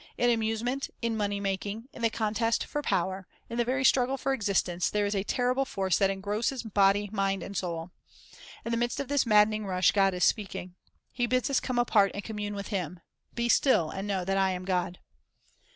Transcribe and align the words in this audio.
In 0.17 0.31
amusement, 0.31 0.89
in 1.03 1.15
money 1.15 1.39
making, 1.39 1.87
in 1.93 2.01
the 2.01 2.09
contest 2.09 2.65
for 2.65 2.81
power, 2.81 3.27
in 3.51 3.59
the 3.59 3.63
very 3.63 3.83
struggle 3.85 4.17
for 4.17 4.33
existence, 4.33 4.89
there 4.89 5.05
is 5.05 5.13
a 5.13 5.23
terrible 5.23 5.63
force 5.63 5.99
that 5.99 6.09
engrosses 6.09 6.63
body 6.63 7.03
and 7.03 7.13
mind 7.13 7.43
and 7.43 7.55
soul. 7.55 7.91
In 8.65 8.71
the 8.71 8.79
midst 8.79 8.99
of 8.99 9.09
this 9.09 9.27
mad 9.27 9.49
dening 9.49 9.63
rush, 9.65 9.91
God 9.91 10.15
is 10.15 10.23
speaking. 10.23 10.73
He 11.11 11.27
bids 11.27 11.51
us 11.51 11.59
come 11.59 11.77
apart 11.77 12.09
and 12.15 12.23
commune 12.23 12.55
with 12.55 12.69
Him. 12.69 12.99
"Be 13.35 13.47
still, 13.47 13.91
and 13.91 14.07
know 14.07 14.25
that 14.25 14.37
1 14.37 14.49
am 14.53 14.65
God. 14.65 14.97